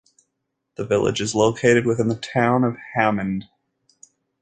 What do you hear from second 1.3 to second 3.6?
located within the Town of Hammond.